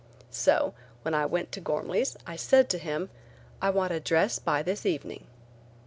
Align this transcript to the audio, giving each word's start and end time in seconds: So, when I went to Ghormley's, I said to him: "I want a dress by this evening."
So, 0.31 0.73
when 1.03 1.13
I 1.13 1.27
went 1.27 1.51
to 1.51 1.59
Ghormley's, 1.61 2.17
I 2.25 2.35
said 2.35 2.71
to 2.71 2.79
him: 2.79 3.11
"I 3.61 3.69
want 3.69 3.93
a 3.93 3.99
dress 3.99 4.39
by 4.39 4.63
this 4.63 4.83
evening." 4.83 5.27